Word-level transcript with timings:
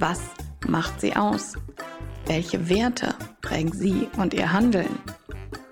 Was 0.00 0.20
macht 0.66 0.98
sie 1.02 1.14
aus? 1.14 1.58
Welche 2.24 2.70
Werte 2.70 3.14
prägen 3.42 3.70
sie 3.70 4.08
und 4.16 4.32
ihr 4.32 4.50
Handeln? 4.50 4.98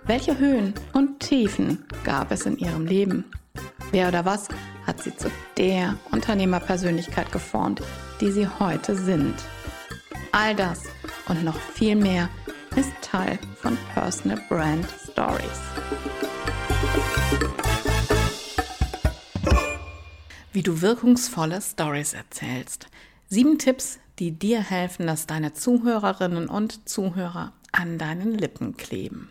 Welche 0.05 0.39
Höhen 0.39 0.75
und 0.93 1.21
Tiefen 1.21 1.87
gab 2.05 2.31
es 2.31 2.45
in 2.45 2.59
ihrem 2.59 2.85
Leben? 2.85 3.25
Wer 3.91 4.09
oder 4.09 4.27
was 4.27 4.49
hat 4.87 5.03
sie 5.03 5.17
zu 5.17 5.31
der 5.57 5.97
Unternehmerpersönlichkeit 6.11 7.33
geformt, 7.33 7.81
die 8.21 8.31
sie 8.31 8.47
heute 8.47 8.97
sind? 8.97 9.35
All 10.33 10.55
das 10.55 10.83
und 11.29 11.43
noch 11.43 11.59
viel 11.59 11.97
mehr 11.97 12.29
ist 12.77 12.93
Teil 13.01 13.39
von 13.63 13.79
Personal 13.95 14.43
Brand 14.51 14.87
Stories. 15.11 15.63
Wie 20.53 20.63
du 20.63 20.83
wirkungsvolle 20.83 21.63
Stories 21.63 22.13
erzählst. 22.13 22.89
Sieben 23.31 23.59
Tipps, 23.59 23.99
die 24.19 24.33
dir 24.33 24.61
helfen, 24.61 25.07
dass 25.07 25.27
deine 25.27 25.53
Zuhörerinnen 25.53 26.49
und 26.49 26.89
Zuhörer 26.89 27.53
an 27.73 27.99
deinen 27.99 28.33
Lippen 28.33 28.77
kleben. 28.77 29.31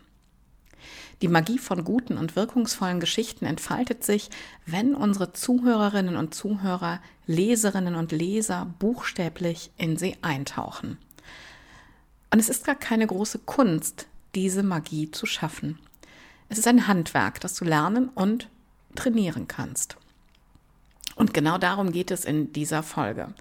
Die 1.21 1.27
Magie 1.27 1.57
von 1.57 1.83
guten 1.83 2.17
und 2.17 2.35
wirkungsvollen 2.35 2.99
Geschichten 2.99 3.45
entfaltet 3.45 4.03
sich, 4.03 4.29
wenn 4.65 4.93
unsere 4.93 5.33
Zuhörerinnen 5.33 6.15
und 6.15 6.35
Zuhörer, 6.35 7.01
Leserinnen 7.25 7.95
und 7.95 8.11
Leser 8.11 8.71
buchstäblich 8.77 9.71
in 9.77 9.97
sie 9.97 10.15
eintauchen. 10.21 10.97
Und 12.31 12.39
es 12.39 12.49
ist 12.49 12.65
gar 12.65 12.75
keine 12.75 13.07
große 13.07 13.39
Kunst, 13.39 14.05
diese 14.35 14.61
Magie 14.61 15.09
zu 15.09 15.25
schaffen. 15.25 15.79
Es 16.49 16.59
ist 16.59 16.67
ein 16.67 16.87
Handwerk, 16.87 17.39
das 17.41 17.55
du 17.55 17.65
lernen 17.65 18.09
und 18.09 18.47
trainieren 18.95 19.47
kannst. 19.47 19.97
Und 21.15 21.33
genau 21.33 21.57
darum 21.57 21.91
geht 21.91 22.11
es 22.11 22.25
in 22.25 22.53
dieser 22.53 22.83
Folge. 22.83 23.33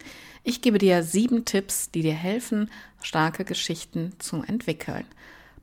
Ich 0.49 0.63
gebe 0.63 0.79
dir 0.79 1.03
sieben 1.03 1.45
Tipps, 1.45 1.91
die 1.91 2.03
dir 2.03 2.15
helfen, 2.15 2.71
starke 3.03 3.45
Geschichten 3.45 4.13
zu 4.21 4.45
entwickeln. 4.45 5.05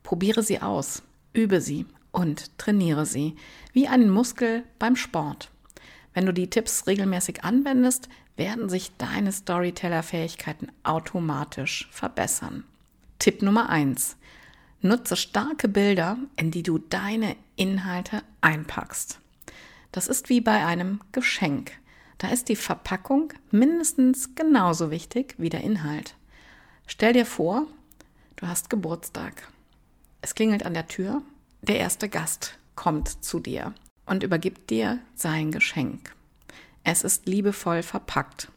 Probiere 0.03 0.43
sie 0.43 0.61
aus, 0.61 1.03
übe 1.31 1.61
sie 1.61 1.85
und 2.11 2.57
trainiere 2.57 3.05
sie, 3.05 3.37
wie 3.71 3.87
einen 3.87 4.09
Muskel 4.09 4.65
beim 4.79 4.97
Sport. 4.97 5.49
Wenn 6.13 6.25
du 6.25 6.33
die 6.33 6.49
Tipps 6.49 6.85
regelmäßig 6.85 7.45
anwendest, 7.45 8.09
werden 8.35 8.67
sich 8.67 8.91
deine 8.97 9.31
Storyteller-Fähigkeiten 9.31 10.67
automatisch 10.83 11.87
verbessern. 11.89 12.65
Tipp 13.19 13.41
Nummer 13.41 13.69
eins: 13.69 14.17
Nutze 14.81 15.15
starke 15.15 15.69
Bilder, 15.69 16.17
in 16.35 16.51
die 16.51 16.63
du 16.63 16.77
deine 16.77 17.37
Inhalte 17.55 18.21
einpackst. 18.41 19.21
Das 19.93 20.09
ist 20.09 20.27
wie 20.27 20.41
bei 20.41 20.65
einem 20.65 20.99
Geschenk. 21.13 21.71
Da 22.23 22.29
ist 22.29 22.47
die 22.47 22.55
Verpackung 22.55 23.33
mindestens 23.51 24.33
genauso 24.33 24.91
wichtig 24.91 25.35
wie 25.37 25.49
der 25.49 25.59
Inhalt. 25.59 26.15
Stell 26.87 27.11
dir 27.11 27.25
vor, 27.25 27.67
du 28.37 28.47
hast 28.47 28.69
Geburtstag. 28.69 29.49
Es 30.21 30.33
klingelt 30.33 30.65
an 30.65 30.73
der 30.73 30.87
Tür, 30.87 31.21
der 31.63 31.79
erste 31.79 32.07
Gast 32.07 32.57
kommt 32.75 33.25
zu 33.25 33.41
dir 33.41 33.73
und 34.05 34.23
übergibt 34.23 34.69
dir 34.69 34.99
sein 35.15 35.51
Geschenk. 35.51 36.15
Es 36.85 37.03
ist 37.03 37.27
liebevoll 37.27 37.83
verpackt. 37.83 38.47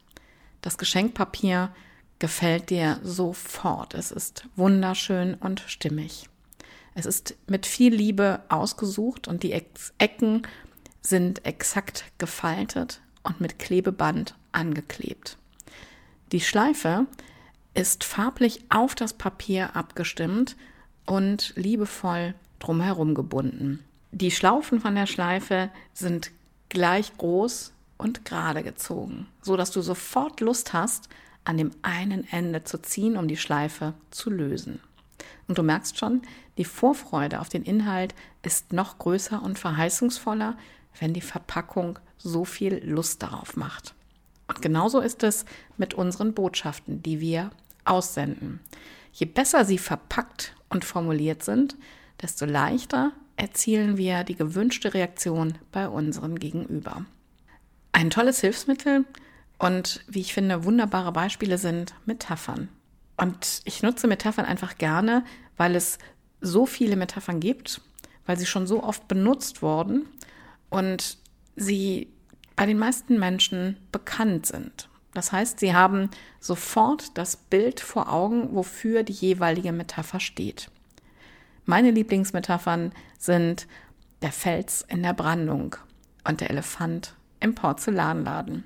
Das 0.61 0.77
Geschenkpapier 0.77 1.75
gefällt 2.19 2.69
dir 2.69 3.01
sofort. 3.03 3.95
Es 3.95 4.11
ist 4.11 4.47
wunderschön 4.55 5.33
und 5.33 5.59
stimmig. 5.59 6.29
Es 6.95 7.05
ist 7.05 7.35
mit 7.47 7.65
viel 7.65 7.93
Liebe 7.93 8.43
ausgesucht 8.47 9.27
und 9.27 9.43
die 9.43 9.51
Ecken 9.51 10.43
sind 11.01 11.45
exakt 11.45 12.05
gefaltet 12.17 13.01
und 13.27 13.41
mit 13.41 13.59
Klebeband 13.59 14.35
angeklebt. 14.51 15.37
Die 16.31 16.41
Schleife 16.41 17.05
ist 17.73 18.03
farblich 18.03 18.61
auf 18.69 18.95
das 18.95 19.13
Papier 19.13 19.75
abgestimmt 19.75 20.55
und 21.05 21.53
liebevoll 21.55 22.33
drumherum 22.59 23.13
gebunden. 23.13 23.83
Die 24.11 24.31
Schlaufen 24.31 24.79
von 24.79 24.95
der 24.95 25.05
Schleife 25.05 25.69
sind 25.93 26.31
gleich 26.69 27.15
groß 27.17 27.73
und 27.97 28.25
gerade 28.25 28.63
gezogen, 28.63 29.27
so 29.41 29.57
dass 29.57 29.71
du 29.71 29.81
sofort 29.81 30.41
Lust 30.41 30.73
hast, 30.73 31.09
an 31.43 31.57
dem 31.57 31.71
einen 31.81 32.27
Ende 32.29 32.63
zu 32.63 32.81
ziehen, 32.81 33.15
um 33.15 33.27
die 33.27 33.37
Schleife 33.37 33.93
zu 34.11 34.29
lösen. 34.29 34.79
Und 35.47 35.57
du 35.57 35.63
merkst 35.63 35.97
schon, 35.97 36.21
die 36.57 36.65
Vorfreude 36.65 37.39
auf 37.39 37.49
den 37.49 37.63
Inhalt 37.63 38.13
ist 38.43 38.73
noch 38.73 38.97
größer 38.97 39.41
und 39.41 39.59
verheißungsvoller, 39.59 40.57
wenn 40.99 41.13
die 41.13 41.21
Verpackung 41.21 41.99
so 42.17 42.45
viel 42.45 42.81
Lust 42.83 43.21
darauf 43.23 43.55
macht. 43.55 43.93
Und 44.47 44.61
genauso 44.61 44.99
ist 44.99 45.23
es 45.23 45.45
mit 45.77 45.93
unseren 45.93 46.33
Botschaften, 46.33 47.03
die 47.03 47.19
wir 47.19 47.51
aussenden. 47.85 48.59
Je 49.11 49.25
besser 49.25 49.65
sie 49.65 49.77
verpackt 49.77 50.55
und 50.69 50.85
formuliert 50.85 51.43
sind, 51.43 51.75
desto 52.21 52.45
leichter 52.45 53.11
erzielen 53.35 53.97
wir 53.97 54.23
die 54.23 54.35
gewünschte 54.35 54.93
Reaktion 54.93 55.57
bei 55.71 55.87
unseren 55.87 56.39
Gegenüber. 56.39 57.05
Ein 57.91 58.09
tolles 58.09 58.41
Hilfsmittel 58.41 59.05
und 59.59 60.03
wie 60.07 60.21
ich 60.21 60.33
finde, 60.33 60.63
wunderbare 60.63 61.11
Beispiele 61.11 61.57
sind 61.57 61.93
Metaphern. 62.05 62.69
Und 63.17 63.61
ich 63.65 63.81
nutze 63.81 64.07
Metaphern 64.07 64.45
einfach 64.45 64.77
gerne, 64.77 65.23
weil 65.55 65.75
es 65.75 65.97
so 66.39 66.65
viele 66.65 66.95
Metaphern 66.95 67.39
gibt, 67.39 67.81
weil 68.25 68.37
sie 68.37 68.45
schon 68.45 68.67
so 68.67 68.83
oft 68.83 69.07
benutzt 69.07 69.61
wurden 69.61 70.05
und 70.69 71.17
sie 71.55 72.07
bei 72.55 72.65
den 72.65 72.79
meisten 72.79 73.19
Menschen 73.19 73.77
bekannt 73.91 74.45
sind. 74.45 74.89
Das 75.13 75.31
heißt, 75.31 75.59
sie 75.59 75.73
haben 75.73 76.09
sofort 76.39 77.17
das 77.17 77.37
Bild 77.37 77.79
vor 77.79 78.11
Augen, 78.11 78.53
wofür 78.53 79.03
die 79.03 79.13
jeweilige 79.13 79.71
Metapher 79.71 80.19
steht. 80.19 80.69
Meine 81.65 81.91
Lieblingsmetaphern 81.91 82.91
sind 83.17 83.67
der 84.21 84.31
Fels 84.31 84.85
in 84.87 85.03
der 85.03 85.13
Brandung 85.13 85.75
und 86.27 86.41
der 86.41 86.49
Elefant 86.49 87.15
im 87.39 87.55
Porzellanladen. 87.55 88.63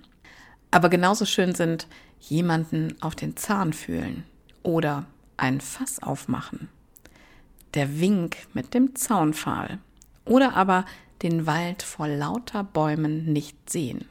Aber 0.71 0.89
genauso 0.89 1.25
schön 1.25 1.55
sind 1.55 1.87
jemanden 2.19 2.95
auf 3.01 3.15
den 3.15 3.35
Zahn 3.35 3.73
fühlen 3.73 4.23
oder 4.63 5.05
ein 5.37 5.59
Fass 5.59 6.01
aufmachen. 6.01 6.69
Der 7.73 7.99
Wink 7.99 8.37
mit 8.53 8.73
dem 8.73 8.95
Zaunpfahl 8.95 9.79
oder 10.25 10.55
aber 10.55 10.85
den 11.21 11.45
Wald 11.45 11.83
vor 11.83 12.07
lauter 12.07 12.63
Bäumen 12.63 13.31
nicht 13.31 13.69
sehen. 13.69 14.05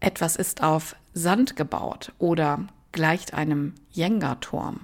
Etwas 0.00 0.36
ist 0.36 0.62
auf 0.62 0.96
Sand 1.14 1.56
gebaut 1.56 2.12
oder 2.18 2.66
gleicht 2.92 3.34
einem 3.34 3.74
Jenga-Turm. 3.92 4.80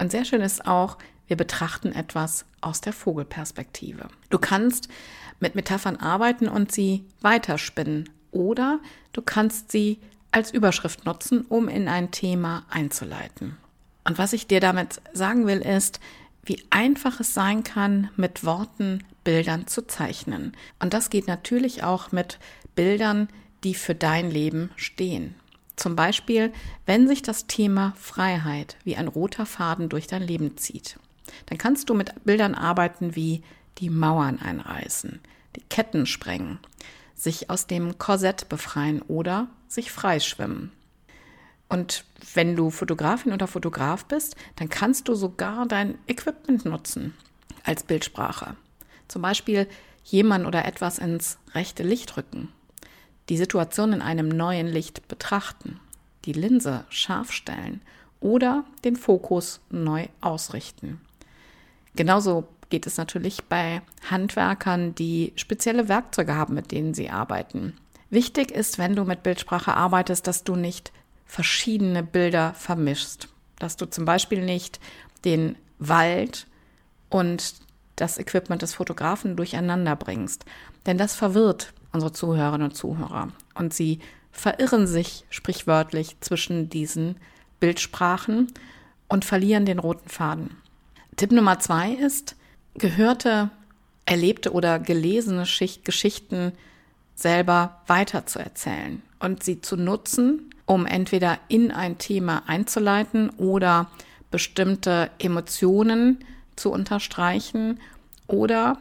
Und 0.00 0.10
sehr 0.10 0.24
schön 0.24 0.40
ist 0.40 0.66
auch, 0.66 0.98
wir 1.26 1.36
betrachten 1.36 1.92
etwas 1.92 2.44
aus 2.60 2.80
der 2.80 2.92
Vogelperspektive. 2.92 4.08
Du 4.30 4.38
kannst 4.38 4.88
mit 5.40 5.54
Metaphern 5.54 5.96
arbeiten 5.96 6.48
und 6.48 6.72
sie 6.72 7.04
weiterspinnen 7.20 8.08
oder 8.30 8.80
du 9.12 9.22
kannst 9.22 9.70
sie 9.70 10.00
als 10.30 10.50
Überschrift 10.50 11.06
nutzen, 11.06 11.42
um 11.42 11.68
in 11.68 11.88
ein 11.88 12.10
Thema 12.10 12.64
einzuleiten. 12.68 13.56
Und 14.04 14.18
was 14.18 14.32
ich 14.32 14.46
dir 14.46 14.60
damit 14.60 15.00
sagen 15.12 15.46
will, 15.46 15.60
ist, 15.60 16.00
wie 16.44 16.62
einfach 16.70 17.20
es 17.20 17.34
sein 17.34 17.64
kann, 17.64 18.10
mit 18.16 18.44
Worten 18.44 19.02
Bildern 19.24 19.66
zu 19.66 19.86
zeichnen. 19.86 20.52
Und 20.78 20.94
das 20.94 21.10
geht 21.10 21.26
natürlich 21.26 21.82
auch 21.82 22.12
mit 22.12 22.38
Bildern, 22.74 23.28
die 23.64 23.74
für 23.74 23.94
dein 23.94 24.30
Leben 24.30 24.70
stehen. 24.76 25.34
Zum 25.76 25.96
Beispiel, 25.96 26.52
wenn 26.86 27.08
sich 27.08 27.22
das 27.22 27.46
Thema 27.46 27.94
Freiheit 27.96 28.76
wie 28.84 28.96
ein 28.96 29.08
roter 29.08 29.46
Faden 29.46 29.88
durch 29.88 30.06
dein 30.06 30.22
Leben 30.22 30.56
zieht. 30.56 30.98
Dann 31.46 31.58
kannst 31.58 31.88
du 31.88 31.94
mit 31.94 32.24
Bildern 32.24 32.54
arbeiten 32.54 33.16
wie 33.16 33.42
die 33.78 33.90
Mauern 33.90 34.38
einreißen, 34.38 35.20
die 35.56 35.62
Ketten 35.62 36.06
sprengen, 36.06 36.60
sich 37.14 37.50
aus 37.50 37.66
dem 37.66 37.98
Korsett 37.98 38.48
befreien 38.48 39.02
oder 39.02 39.48
sich 39.66 39.90
freischwimmen. 39.90 40.70
Und 41.74 42.04
wenn 42.34 42.54
du 42.54 42.70
Fotografin 42.70 43.32
oder 43.32 43.48
Fotograf 43.48 44.04
bist, 44.04 44.36
dann 44.54 44.68
kannst 44.68 45.08
du 45.08 45.16
sogar 45.16 45.66
dein 45.66 45.98
Equipment 46.06 46.64
nutzen 46.64 47.14
als 47.64 47.82
Bildsprache. 47.82 48.54
Zum 49.08 49.22
Beispiel 49.22 49.66
jemand 50.04 50.46
oder 50.46 50.66
etwas 50.66 50.98
ins 50.98 51.36
rechte 51.52 51.82
Licht 51.82 52.16
rücken, 52.16 52.52
die 53.28 53.36
Situation 53.36 53.92
in 53.92 54.02
einem 54.02 54.28
neuen 54.28 54.68
Licht 54.68 55.08
betrachten, 55.08 55.80
die 56.26 56.32
Linse 56.32 56.84
scharf 56.90 57.32
stellen 57.32 57.80
oder 58.20 58.64
den 58.84 58.94
Fokus 58.94 59.58
neu 59.68 60.06
ausrichten. 60.20 61.00
Genauso 61.96 62.46
geht 62.70 62.86
es 62.86 62.98
natürlich 62.98 63.42
bei 63.46 63.82
Handwerkern, 64.08 64.94
die 64.94 65.32
spezielle 65.34 65.88
Werkzeuge 65.88 66.36
haben, 66.36 66.54
mit 66.54 66.70
denen 66.70 66.94
sie 66.94 67.10
arbeiten. 67.10 67.76
Wichtig 68.10 68.52
ist, 68.52 68.78
wenn 68.78 68.94
du 68.94 69.02
mit 69.02 69.24
Bildsprache 69.24 69.74
arbeitest, 69.74 70.28
dass 70.28 70.44
du 70.44 70.54
nicht 70.54 70.92
verschiedene 71.34 72.04
Bilder 72.04 72.54
vermischst. 72.54 73.28
Dass 73.58 73.76
du 73.76 73.86
zum 73.86 74.04
Beispiel 74.04 74.44
nicht 74.44 74.78
den 75.24 75.56
Wald 75.80 76.46
und 77.10 77.54
das 77.96 78.18
Equipment 78.18 78.62
des 78.62 78.74
Fotografen 78.74 79.34
durcheinander 79.34 79.96
bringst. 79.96 80.44
Denn 80.86 80.96
das 80.96 81.16
verwirrt 81.16 81.72
unsere 81.92 82.12
Zuhörerinnen 82.12 82.68
und 82.68 82.76
Zuhörer. 82.76 83.32
Und 83.54 83.74
sie 83.74 83.98
verirren 84.30 84.86
sich 84.86 85.24
sprichwörtlich 85.28 86.16
zwischen 86.20 86.68
diesen 86.68 87.16
Bildsprachen 87.58 88.52
und 89.08 89.24
verlieren 89.24 89.66
den 89.66 89.80
roten 89.80 90.08
Faden. 90.08 90.56
Tipp 91.16 91.32
Nummer 91.32 91.58
zwei 91.58 91.94
ist, 91.94 92.36
gehörte, 92.74 93.50
erlebte 94.06 94.52
oder 94.52 94.78
gelesene 94.78 95.46
Schicht 95.46 95.84
Geschichten 95.84 96.52
selber 97.16 97.80
weiterzuerzählen 97.88 99.02
und 99.18 99.42
sie 99.42 99.60
zu 99.60 99.76
nutzen, 99.76 100.53
um 100.66 100.86
entweder 100.86 101.38
in 101.48 101.70
ein 101.70 101.98
Thema 101.98 102.42
einzuleiten 102.46 103.30
oder 103.30 103.88
bestimmte 104.30 105.10
Emotionen 105.18 106.24
zu 106.56 106.72
unterstreichen 106.72 107.80
oder 108.26 108.78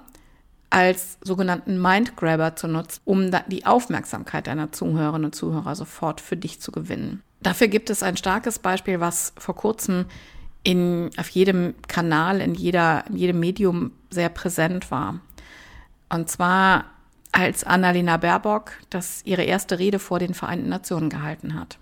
als 0.69 1.19
sogenannten 1.21 1.79
Mindgrabber 1.79 2.55
zu 2.55 2.67
nutzen, 2.67 3.01
um 3.05 3.29
die 3.47 3.65
Aufmerksamkeit 3.65 4.47
deiner 4.47 4.71
Zuhörerinnen 4.71 5.25
und 5.25 5.35
Zuhörer 5.35 5.75
sofort 5.75 6.19
für 6.19 6.35
dich 6.35 6.59
zu 6.59 6.71
gewinnen. 6.71 7.21
Dafür 7.41 7.67
gibt 7.67 7.89
es 7.89 8.01
ein 8.01 8.17
starkes 8.17 8.57
Beispiel, 8.57 8.99
was 8.99 9.33
vor 9.37 9.55
kurzem 9.55 10.05
in, 10.63 11.11
auf 11.17 11.29
jedem 11.29 11.75
Kanal, 11.87 12.41
in, 12.41 12.55
jeder, 12.55 13.05
in 13.07 13.17
jedem 13.17 13.39
Medium 13.39 13.91
sehr 14.09 14.29
präsent 14.29 14.89
war. 14.89 15.19
Und 16.09 16.29
zwar 16.29 16.85
als 17.33 17.63
Annalena 17.65 18.17
Baerbock 18.17 18.71
das 18.89 19.21
ihre 19.25 19.43
erste 19.43 19.79
Rede 19.79 19.99
vor 19.99 20.19
den 20.19 20.33
Vereinten 20.33 20.69
Nationen 20.69 21.09
gehalten 21.09 21.59
hat. 21.59 21.77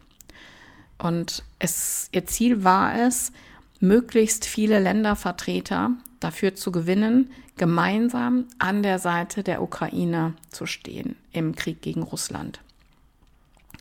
Und 0.98 1.44
es, 1.60 2.10
ihr 2.12 2.26
Ziel 2.26 2.64
war 2.64 2.96
es, 2.96 3.32
möglichst 3.80 4.46
viele 4.46 4.80
Ländervertreter 4.80 5.92
dafür 6.20 6.56
zu 6.56 6.72
gewinnen, 6.72 7.32
gemeinsam 7.58 8.46
an 8.60 8.82
der 8.82 8.98
Seite 8.98 9.44
der 9.44 9.62
Ukraine 9.62 10.34
zu 10.50 10.66
stehen 10.66 11.16
im 11.34 11.56
Krieg 11.56 11.82
gegen 11.82 12.04
Russland. 12.04 12.62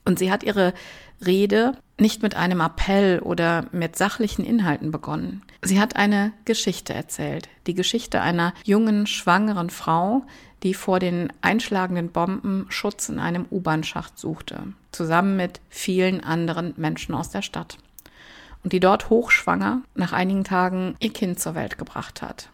Und 0.05 0.19
sie 0.19 0.33
hat 0.33 0.43
ihre 0.43 0.75
Rede 1.25 1.73
nicht 1.99 2.23
mit 2.23 2.35
einem 2.35 2.61
Appell 2.61 3.21
oder 3.21 3.67
mit 3.73 3.97
sachlichen 3.97 4.45
Inhalten 4.45 4.91
begonnen. 4.91 5.43
Sie 5.63 5.81
hat 5.81 5.97
eine 5.97 6.33
Geschichte 6.47 6.95
erzählt, 6.95 7.49
die 7.67 7.75
Geschichte 7.75 8.21
einer 8.23 8.55
jungen, 8.65 9.07
schwangeren 9.07 9.71
Frau, 9.71 10.23
die 10.63 10.75
vor 10.75 10.99
den 10.99 11.33
einschlagenden 11.43 12.11
Bomben 12.11 12.67
Schutz 12.69 13.09
in 13.09 13.19
einem 13.19 13.47
U-Bahn-Schacht 13.51 14.19
suchte, 14.19 14.63
zusammen 14.93 15.37
mit 15.37 15.61
vielen 15.69 16.23
anderen 16.23 16.75
Menschen 16.77 17.15
aus 17.15 17.31
der 17.31 17.43
Stadt 17.43 17.77
und 18.63 18.73
die 18.73 18.81
dort 18.81 19.11
hochschwanger 19.11 19.83
nach 19.95 20.13
einigen 20.13 20.45
Tagen 20.45 20.97
ihr 21.01 21.13
Kind 21.13 21.41
zur 21.41 21.55
Welt 21.55 21.79
gebracht 21.79 22.23
hat. 22.23 22.49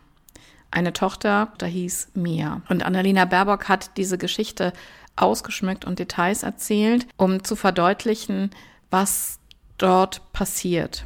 Eine 0.71 0.93
Tochter, 0.93 1.53
da 1.59 1.67
hieß 1.67 2.09
Mia. 2.15 2.63
Und 2.69 2.85
Annalena 2.85 3.25
Baerbock 3.25 3.69
hat 3.69 3.97
diese 3.97 4.19
Geschichte 4.19 4.73
ausgeschmückt 5.17 5.85
und 5.85 5.99
Details 5.99 6.43
erzählt, 6.43 7.07
um 7.17 7.43
zu 7.43 7.57
verdeutlichen, 7.57 8.51
was 8.91 9.39
dort 9.79 10.33
passiert. 10.33 11.05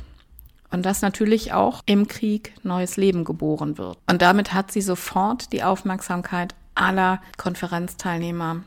Und 0.71 0.87
dass 0.87 1.03
natürlich 1.03 1.53
auch 1.53 1.83
im 1.87 2.07
Krieg 2.07 2.55
neues 2.63 2.97
Leben 2.97 3.25
geboren 3.25 3.79
wird. 3.79 3.99
Und 4.09 4.23
damit 4.23 4.53
hat 4.53 4.71
sie 4.71 4.83
sofort 4.83 5.53
die 5.53 5.65
Aufmerksamkeit 5.65 6.55
aller 6.75 7.21
Konferenzteilnehmer 7.37 8.63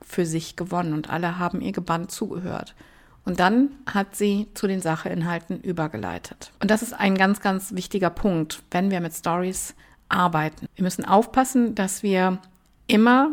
für 0.00 0.24
sich 0.24 0.56
gewonnen 0.56 0.92
und 0.92 1.10
alle 1.10 1.38
haben 1.38 1.60
ihr 1.60 1.72
gebannt 1.72 2.10
zugehört. 2.10 2.74
Und 3.24 3.40
dann 3.40 3.70
hat 3.84 4.16
sie 4.16 4.46
zu 4.54 4.66
den 4.66 4.80
Sacheinhalten 4.80 5.60
übergeleitet. 5.60 6.50
Und 6.62 6.70
das 6.70 6.82
ist 6.82 6.94
ein 6.94 7.14
ganz, 7.14 7.40
ganz 7.40 7.74
wichtiger 7.74 8.08
Punkt, 8.08 8.62
wenn 8.70 8.90
wir 8.90 9.00
mit 9.00 9.12
Stories 9.12 9.74
arbeiten. 10.08 10.66
Wir 10.76 10.84
müssen 10.84 11.04
aufpassen, 11.04 11.74
dass 11.74 12.02
wir 12.02 12.38
immer 12.86 13.30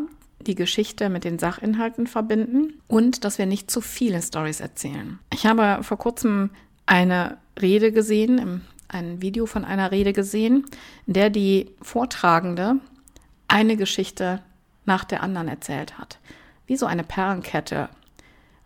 die 0.47 0.55
Geschichte 0.55 1.09
mit 1.09 1.23
den 1.23 1.39
Sachinhalten 1.39 2.07
verbinden 2.07 2.81
und 2.87 3.23
dass 3.23 3.37
wir 3.37 3.45
nicht 3.45 3.69
zu 3.69 3.81
viele 3.81 4.21
Stories 4.21 4.59
erzählen. 4.59 5.19
Ich 5.33 5.45
habe 5.45 5.83
vor 5.83 5.97
kurzem 5.97 6.51
eine 6.85 7.37
Rede 7.61 7.91
gesehen, 7.91 8.61
ein 8.87 9.21
Video 9.21 9.45
von 9.45 9.65
einer 9.65 9.91
Rede 9.91 10.13
gesehen, 10.13 10.65
in 11.07 11.13
der 11.13 11.29
die 11.29 11.71
Vortragende 11.81 12.75
eine 13.47 13.77
Geschichte 13.77 14.41
nach 14.85 15.03
der 15.03 15.23
anderen 15.23 15.47
erzählt 15.47 15.97
hat. 15.97 16.19
Wie 16.67 16.77
so 16.77 16.85
eine 16.85 17.03
Perlenkette 17.03 17.89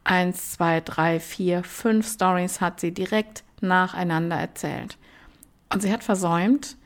eins, 0.03 0.51
zwei, 0.51 0.81
drei, 0.81 1.19
vier, 1.19 1.63
fünf 1.63 2.11
Stories 2.11 2.61
hat 2.61 2.79
sie 2.79 2.93
direkt 2.93 3.43
nacheinander 3.61 4.37
erzählt. 4.37 4.97
Und 5.71 5.81
sie 5.81 5.91
hat 5.91 6.03
versäumt, 6.03 6.77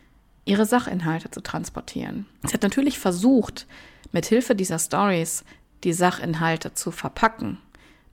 ihre 0.46 0.66
Sachinhalte 0.66 1.32
zu 1.32 1.42
transportieren. 1.42 2.26
Sie 2.44 2.54
hat 2.54 2.64
natürlich 2.64 3.00
versucht, 3.00 3.66
mit 4.12 4.26
Hilfe 4.26 4.56
dieser 4.56 4.80
Stories 4.80 5.44
die 5.84 5.94
Sachinhalte 5.94 6.74
zu 6.74 6.92
verpacken. 6.92 7.58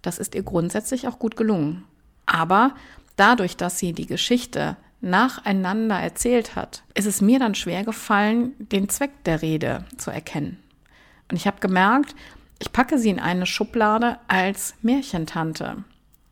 Das 0.03 0.19
ist 0.19 0.35
ihr 0.35 0.43
grundsätzlich 0.43 1.09
auch 1.09 1.19
gut 1.19 1.37
gelungen. 1.37 1.85
Aber 2.27 2.75
dadurch, 3.17 3.57
dass 3.57 3.79
sie 3.79 3.93
die 3.93 4.07
Geschichte 4.07 4.77
nacheinander 5.01 5.99
erzählt 5.99 6.57
hat, 6.57 6.83
ist 6.95 7.07
es 7.07 7.21
mir 7.21 7.39
dann 7.39 7.55
schwer 7.55 7.85
gefallen, 7.85 8.53
den 8.59 8.89
Zweck 8.89 9.25
der 9.25 9.43
Rede 9.43 9.85
zu 9.97 10.11
erkennen. 10.11 10.59
Und 11.31 11.37
ich 11.37 11.47
habe 11.47 11.61
gemerkt, 11.61 12.15
ich 12.59 12.73
packe 12.73 12.99
sie 12.99 13.11
in 13.11 13.21
eine 13.21 13.47
Schublade 13.47 14.19
als 14.29 14.75
Märchentante 14.83 15.85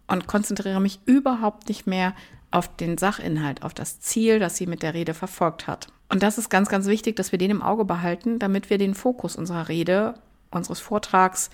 und 0.06 0.26
konzentriere 0.26 0.80
mich 0.80 1.00
überhaupt 1.06 1.68
nicht 1.68 1.86
mehr 1.86 2.14
auf 2.50 2.74
den 2.76 2.98
Sachinhalt, 2.98 3.62
auf 3.62 3.74
das 3.74 4.00
Ziel, 4.00 4.38
das 4.38 4.56
sie 4.56 4.66
mit 4.66 4.82
der 4.82 4.94
Rede 4.94 5.14
verfolgt 5.14 5.66
hat. 5.66 5.88
Und 6.08 6.22
das 6.22 6.38
ist 6.38 6.48
ganz, 6.48 6.68
ganz 6.68 6.86
wichtig, 6.86 7.16
dass 7.16 7.32
wir 7.32 7.38
den 7.38 7.50
im 7.50 7.62
Auge 7.62 7.84
behalten, 7.84 8.38
damit 8.38 8.70
wir 8.70 8.78
den 8.78 8.94
Fokus 8.94 9.36
unserer 9.36 9.68
Rede, 9.68 10.14
unseres 10.50 10.80
Vortrags, 10.80 11.50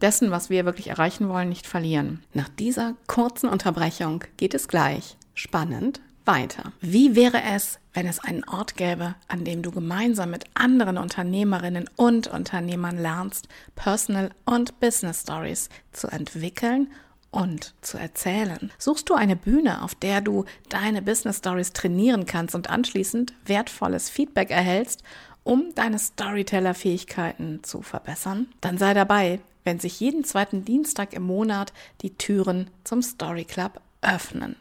dessen, 0.00 0.30
was 0.30 0.50
wir 0.50 0.64
wirklich 0.64 0.88
erreichen 0.88 1.28
wollen, 1.28 1.48
nicht 1.48 1.66
verlieren. 1.66 2.22
Nach 2.34 2.48
dieser 2.48 2.94
kurzen 3.06 3.48
Unterbrechung 3.48 4.24
geht 4.36 4.54
es 4.54 4.68
gleich 4.68 5.16
spannend 5.34 6.00
weiter. 6.24 6.72
Wie 6.80 7.14
wäre 7.14 7.42
es, 7.54 7.78
wenn 7.92 8.06
es 8.06 8.18
einen 8.18 8.44
Ort 8.44 8.76
gäbe, 8.76 9.14
an 9.28 9.44
dem 9.44 9.62
du 9.62 9.70
gemeinsam 9.70 10.30
mit 10.30 10.44
anderen 10.54 10.98
Unternehmerinnen 10.98 11.88
und 11.96 12.26
Unternehmern 12.26 12.98
lernst, 12.98 13.48
Personal 13.74 14.30
und 14.44 14.80
Business 14.80 15.22
Stories 15.22 15.68
zu 15.92 16.08
entwickeln 16.08 16.88
und 17.34 17.74
zu 17.80 17.98
erzählen. 17.98 18.70
Suchst 18.78 19.10
du 19.10 19.14
eine 19.14 19.36
Bühne, 19.36 19.82
auf 19.82 19.94
der 19.94 20.20
du 20.20 20.44
deine 20.68 21.02
Business 21.02 21.38
Stories 21.38 21.72
trainieren 21.72 22.26
kannst 22.26 22.54
und 22.54 22.70
anschließend 22.70 23.34
wertvolles 23.44 24.08
Feedback 24.08 24.50
erhältst, 24.50 25.02
um 25.42 25.74
deine 25.74 25.98
Storyteller-Fähigkeiten 25.98 27.62
zu 27.64 27.82
verbessern? 27.82 28.46
Dann 28.60 28.78
sei 28.78 28.94
dabei, 28.94 29.40
wenn 29.64 29.80
sich 29.80 29.98
jeden 29.98 30.24
zweiten 30.24 30.64
Dienstag 30.64 31.12
im 31.12 31.24
Monat 31.24 31.72
die 32.02 32.14
Türen 32.14 32.70
zum 32.84 33.02
Story 33.02 33.44
Club 33.44 33.80
öffnen. 34.00 34.56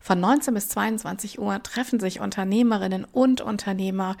Von 0.00 0.20
19 0.20 0.54
bis 0.54 0.68
22 0.68 1.38
Uhr 1.38 1.62
treffen 1.62 2.00
sich 2.00 2.20
Unternehmerinnen 2.20 3.04
und 3.12 3.40
Unternehmer 3.40 4.16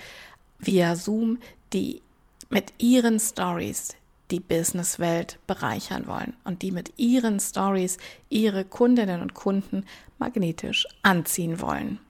via 0.58 0.96
Zoom, 0.96 1.38
die 1.72 2.02
mit 2.48 2.72
ihren 2.78 3.18
Stories 3.18 3.96
die 4.32 4.40
Businesswelt 4.40 5.38
bereichern 5.46 6.08
wollen 6.08 6.34
und 6.44 6.62
die 6.62 6.72
mit 6.72 6.98
ihren 6.98 7.38
Stories 7.38 7.98
ihre 8.28 8.64
Kundinnen 8.64 9.20
und 9.20 9.34
Kunden 9.34 9.84
magnetisch 10.18 10.88
anziehen 11.02 11.60
wollen. 11.60 12.00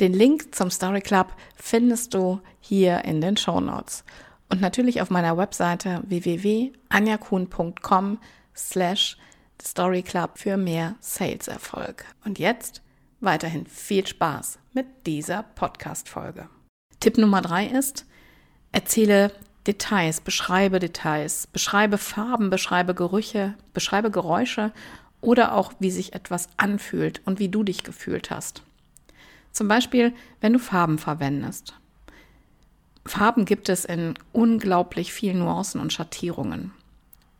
Den 0.00 0.12
Link 0.12 0.52
zum 0.54 0.70
Story 0.70 1.00
Club 1.00 1.32
findest 1.54 2.14
du 2.14 2.40
hier 2.60 3.04
in 3.04 3.20
den 3.20 3.36
Show 3.36 3.60
Notes 3.60 4.04
und 4.48 4.60
natürlich 4.60 5.00
auf 5.00 5.10
meiner 5.10 5.36
Webseite 5.36 6.02
www.anjakuhn.com 6.06 8.18
slash 8.54 9.16
Story 9.62 10.02
Club 10.02 10.38
für 10.38 10.56
mehr 10.56 10.94
Sales-Erfolg. 11.00 12.04
Und 12.24 12.38
jetzt 12.38 12.82
weiterhin 13.20 13.66
viel 13.66 14.06
Spaß 14.06 14.58
mit 14.72 14.86
dieser 15.06 15.42
Podcast-Folge. 15.42 16.48
Tipp 17.00 17.18
Nummer 17.18 17.42
drei 17.42 17.66
ist, 17.66 18.06
erzähle 18.72 19.32
Details, 19.66 20.20
beschreibe 20.20 20.78
Details, 20.78 21.46
beschreibe 21.48 21.98
Farben, 21.98 22.50
beschreibe 22.50 22.94
Gerüche, 22.94 23.54
beschreibe 23.74 24.10
Geräusche 24.10 24.72
oder 25.20 25.54
auch, 25.54 25.72
wie 25.80 25.90
sich 25.90 26.14
etwas 26.14 26.48
anfühlt 26.56 27.20
und 27.24 27.38
wie 27.38 27.48
du 27.48 27.62
dich 27.62 27.82
gefühlt 27.82 28.30
hast. 28.30 28.62
Zum 29.52 29.68
Beispiel, 29.68 30.12
wenn 30.40 30.52
du 30.52 30.58
Farben 30.58 30.98
verwendest. 30.98 31.74
Farben 33.06 33.44
gibt 33.44 33.68
es 33.68 33.84
in 33.84 34.14
unglaublich 34.32 35.12
vielen 35.12 35.38
Nuancen 35.38 35.80
und 35.80 35.92
Schattierungen. 35.92 36.72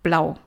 Blau. 0.03 0.39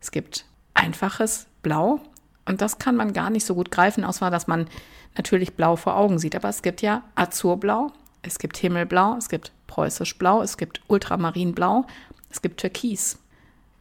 Es 0.00 0.10
gibt 0.10 0.44
einfaches 0.74 1.46
Blau 1.62 2.00
Und 2.46 2.60
das 2.60 2.78
kann 2.78 2.96
man 2.96 3.12
gar 3.12 3.30
nicht 3.30 3.46
so 3.46 3.54
gut 3.54 3.70
greifen, 3.70 4.04
außer 4.04 4.30
dass 4.30 4.46
man 4.46 4.68
natürlich 5.16 5.54
blau 5.54 5.76
vor 5.76 5.96
Augen 5.96 6.18
sieht. 6.18 6.36
Aber 6.36 6.48
es 6.48 6.62
gibt 6.62 6.82
ja 6.82 7.02
Azurblau, 7.14 7.92
es 8.22 8.38
gibt 8.38 8.56
Himmelblau, 8.56 9.16
es 9.16 9.28
gibt 9.28 9.52
preußisch 9.74 10.18
Blau, 10.18 10.40
es 10.40 10.56
gibt 10.56 10.80
Ultramarinblau, 10.86 11.84
es 12.30 12.42
gibt 12.42 12.60
Türkis 12.60 13.18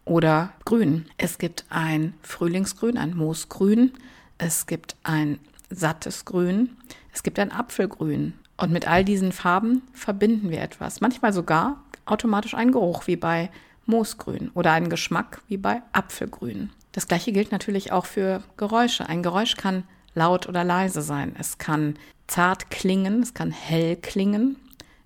oder 0.06 0.52
Grün. 0.66 1.06
Es 1.18 1.38
gibt 1.38 1.66
ein 1.70 2.16
Frühlingsgrün, 2.24 2.98
ein 2.98 3.16
Moosgrün, 3.16 3.94
es 4.40 4.66
gibt 4.66 4.96
ein 5.04 5.38
sattes 5.70 6.26
Grün, 6.26 6.76
es 7.14 7.22
gibt 7.22 7.38
ein 7.38 7.52
Apfelgrün. 7.52 8.34
Und 8.58 8.72
mit 8.72 8.88
all 8.88 9.06
diesen 9.06 9.32
Farben 9.32 9.84
verbinden 9.94 10.50
wir 10.50 10.62
etwas. 10.62 11.00
Manchmal 11.00 11.32
sogar 11.32 11.84
automatisch 12.06 12.56
einen 12.56 12.72
Geruch 12.72 13.06
wie 13.06 13.16
bei 13.16 13.52
Moosgrün 13.86 14.50
oder 14.56 14.72
einen 14.72 14.90
Geschmack 14.90 15.42
wie 15.48 15.58
bei 15.58 15.84
Apfelgrün. 15.92 16.72
Das 16.92 17.08
gleiche 17.08 17.32
gilt 17.32 17.52
natürlich 17.52 17.92
auch 17.92 18.08
für 18.08 18.42
Geräusche. 18.58 19.08
Ein 19.08 19.22
Geräusch 19.22 19.58
kann 19.58 19.84
laut 20.16 20.50
oder 20.50 20.64
leise 20.64 21.04
sein. 21.04 21.36
Es 21.38 21.60
kann 21.60 22.00
zart 22.26 22.72
klingen, 22.72 23.22
es 23.22 23.36
kann 23.36 23.52
hell 23.52 23.96
klingen, 23.96 24.58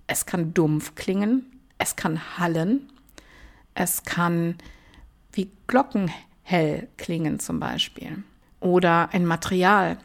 es 0.08 0.26
kann 0.26 0.52
dumpf 0.54 0.96
klingen, 0.96 1.46
es 1.78 1.94
kann 1.94 2.38
hallen, 2.38 2.90
es 3.74 4.02
kann 4.02 4.56
wie 5.32 5.52
Glocken 5.68 6.10
hell 6.42 6.88
klingen 6.96 7.38
zum 7.38 7.60
Beispiel. 7.60 8.24
Oder 8.58 9.10
ein 9.12 9.24
Material. 9.24 9.98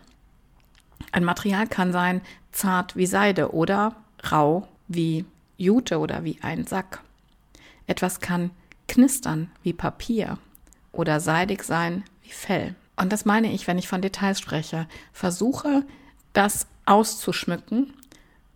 Ein 1.12 1.24
Material 1.24 1.67
kann 1.67 1.91
sein 1.91 2.22
zart 2.51 2.95
wie 2.95 3.07
Seide 3.07 3.53
oder 3.53 3.95
rau 4.31 4.67
wie 4.88 5.25
Jute 5.57 5.98
oder 5.98 6.24
wie 6.24 6.38
ein 6.41 6.67
Sack. 6.67 7.01
Etwas 7.88 8.19
kann 8.19 8.51
knistern 8.88 9.50
wie 9.63 9.74
Papier 9.74 10.38
oder 10.91 11.19
seidig 11.19 11.63
sein 11.63 12.03
wie 12.22 12.31
Fell. 12.31 12.75
Und 12.95 13.12
das 13.12 13.25
meine 13.25 13.51
ich, 13.51 13.65
wenn 13.65 13.79
ich 13.79 13.88
von 13.88 14.01
Details 14.01 14.39
spreche. 14.39 14.88
Versuche, 15.13 15.83
das 16.33 16.67
auszuschmücken 16.86 17.93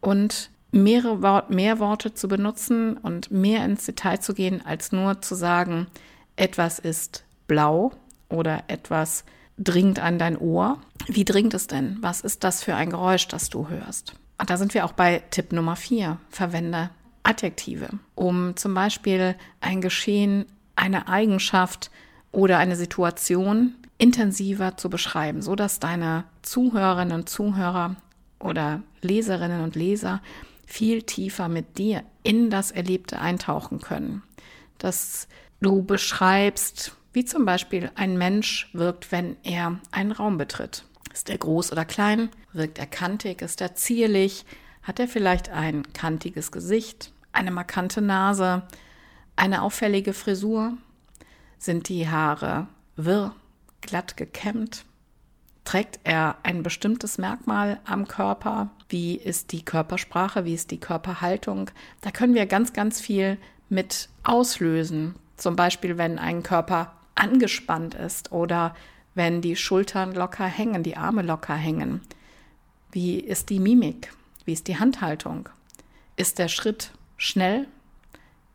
und 0.02 0.52
mehrere 0.72 1.46
mehr 1.50 1.80
Worte 1.80 2.14
zu 2.14 2.28
benutzen 2.28 2.98
und 2.98 3.32
mehr 3.32 3.64
ins 3.66 3.86
Detail 3.86 4.20
zu 4.20 4.34
gehen, 4.34 4.66
als 4.66 4.92
nur 4.92 5.22
zu 5.22 5.36
sagen, 5.36 5.88
etwas 6.36 6.80
ist 6.80 7.24
blau 7.48 7.92
oder 8.30 8.64
etwas 8.68 9.24
dringt 9.58 10.00
an 10.00 10.20
dein 10.20 10.38
Ohr. 10.38 10.80
Wie 11.08 11.26
dringt 11.26 11.54
es 11.54 11.68
denn? 11.68 11.98
Was 12.02 12.22
ist 12.22 12.44
das 12.44 12.64
für 12.64 12.76
ein 12.76 12.90
Geräusch, 12.90 13.28
das 13.28 13.50
du 13.50 13.70
hörst? 13.70 14.16
Und 14.38 14.50
da 14.50 14.58
sind 14.58 14.74
wir 14.74 14.86
auch 14.86 14.92
bei 14.92 15.24
Tipp 15.32 15.52
Nummer 15.52 15.76
vier. 15.76 16.18
Verwende 16.30 16.92
Adjektive, 17.24 17.90
um 18.16 18.56
zum 18.56 18.74
Beispiel 18.74 19.36
ein 19.60 19.82
Geschehen, 19.82 20.46
eine 20.76 21.08
Eigenschaft 21.08 21.92
oder 22.32 22.58
eine 22.58 22.76
Situation 22.76 23.74
intensiver 23.98 24.78
zu 24.78 24.90
beschreiben, 24.90 25.42
so 25.42 25.56
dass 25.56 25.80
deine 25.80 26.24
Zuhörerinnen 26.44 27.14
und 27.14 27.30
Zuhörer 27.30 27.96
oder 28.40 28.82
Leserinnen 29.02 29.62
und 29.62 29.76
Leser 29.76 30.22
viel 30.68 31.02
tiefer 31.02 31.48
mit 31.48 31.80
dir 31.80 32.04
in 32.22 32.52
das 32.52 32.72
Erlebte 32.72 33.20
eintauchen 33.20 33.80
können. 33.80 34.22
Dass 34.78 35.28
du 35.62 35.82
beschreibst, 35.82 36.92
wie 37.14 37.26
zum 37.26 37.46
Beispiel 37.46 37.90
ein 37.96 38.18
Mensch 38.18 38.70
wirkt, 38.74 39.12
wenn 39.12 39.38
er 39.42 39.80
einen 39.92 40.12
Raum 40.12 40.38
betritt. 40.38 40.84
Ist 41.12 41.32
er 41.32 41.38
groß 41.40 41.72
oder 41.72 41.86
klein? 41.86 42.30
Wirkt 42.54 42.78
er 42.78 42.86
kantig? 42.86 43.42
Ist 43.42 43.62
er 43.62 43.74
zierlich? 43.74 44.46
Hat 44.84 45.00
er 45.00 45.08
vielleicht 45.08 45.50
ein 45.50 45.92
kantiges 45.94 46.52
Gesicht, 46.52 47.12
eine 47.32 47.50
markante 47.50 48.02
Nase, 48.02 48.62
eine 49.36 49.64
auffällige 49.64 50.14
Frisur? 50.14 50.78
Sind 51.58 51.90
die 51.90 52.08
Haare 52.08 52.68
wirr, 52.96 53.34
glatt 53.82 54.16
gekämmt? 54.18 54.86
Trägt 55.64 56.00
er 56.04 56.38
ein 56.44 56.62
bestimmtes 56.62 57.18
Merkmal 57.18 57.80
am 57.86 58.08
Körper? 58.08 58.70
Wie 58.90 59.16
ist 59.16 59.52
die 59.52 59.64
Körpersprache? 59.64 60.46
Wie 60.46 60.54
ist 60.54 60.72
die 60.72 60.80
Körperhaltung? 60.80 61.70
Da 62.02 62.12
können 62.12 62.34
wir 62.34 62.46
ganz, 62.46 62.74
ganz 62.74 63.02
viel 63.02 63.38
mit 63.70 64.10
auslösen. 64.24 65.16
Zum 65.36 65.56
Beispiel, 65.56 65.98
wenn 65.98 66.20
ein 66.20 66.44
Körper 66.44 66.94
angespannt 67.16 67.96
ist 67.96 68.32
oder 68.32 68.76
wenn 69.16 69.42
die 69.42 69.56
Schultern 69.56 70.14
locker 70.14 70.46
hängen, 70.46 70.84
die 70.84 70.96
Arme 70.96 71.22
locker 71.22 71.56
hängen. 71.56 72.02
Wie 72.92 73.20
ist 73.20 73.50
die 73.50 73.60
Mimik? 73.60 74.14
Wie 74.46 74.54
ist 74.54 74.68
die 74.68 74.80
Handhaltung? 74.80 75.50
Ist 76.16 76.40
der 76.40 76.48
Schritt 76.48 76.92
schnell? 77.18 77.68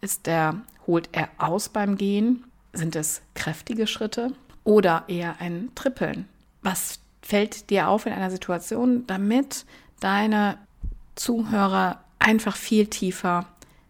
Ist 0.01 0.27
der, 0.27 0.63
holt 0.87 1.09
er 1.13 1.29
aus 1.39 1.69
beim 1.69 1.97
Gehen? 1.97 2.45
Sind 2.73 2.97
es 2.97 3.23
kräftige 3.35 3.87
Schritte 3.87 4.33
oder 4.65 5.05
eher 5.09 5.41
ein 5.41 5.71
Trippeln? 5.75 6.29
Was 6.63 7.01
fällt 7.21 7.71
dir 7.71 7.89
auf 7.89 8.07
in 8.07 8.13
einer 8.13 8.31
Situation, 8.31 9.07
damit 9.07 9.65
deine 10.03 10.59
Zuhörer 11.15 12.01
einfach 12.19 12.57
viel 12.57 12.87
tiefer 12.87 13.47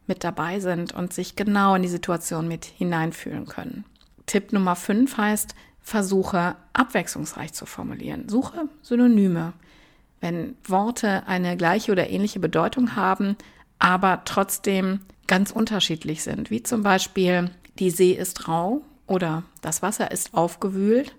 mit 0.07 0.25
dabei 0.25 0.61
sind 0.61 0.93
und 0.93 1.13
sich 1.13 1.37
genau 1.37 1.75
in 1.75 1.83
die 1.83 1.89
Situation 1.89 2.49
mit 2.49 2.65
hineinfühlen 2.65 3.47
können? 3.47 3.85
Tipp 4.27 4.53
Nummer 4.53 4.77
5 4.77 5.17
heißt, 5.17 5.55
versuche 5.81 6.57
abwechslungsreich 6.73 7.53
zu 7.53 7.67
formulieren. 7.67 8.29
Suche 8.29 8.69
Synonyme. 8.83 9.53
Wenn 10.21 10.57
Worte 10.65 11.27
eine 11.27 11.57
gleiche 11.57 11.91
oder 11.91 12.09
ähnliche 12.09 12.39
Bedeutung 12.39 12.95
haben, 12.95 13.37
aber 13.79 14.23
trotzdem 14.25 15.01
ganz 15.27 15.51
unterschiedlich 15.51 16.23
sind, 16.23 16.51
wie 16.51 16.63
zum 16.63 16.83
Beispiel 16.83 17.51
die 17.79 17.91
See 17.91 18.13
ist 18.13 18.47
rau 18.47 18.83
oder 19.07 19.43
das 19.61 19.83
Wasser 19.83 20.11
ist 20.13 20.35
aufgewühlt, 20.35 21.15